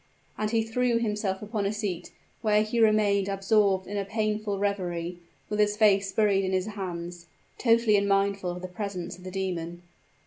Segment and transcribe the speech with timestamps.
[0.35, 2.09] And he threw himself upon a seat,
[2.41, 7.27] where he remained absorbed in a painful reverie, with his face buried in his hands
[7.59, 9.83] totally unmindful of the presence of the demon.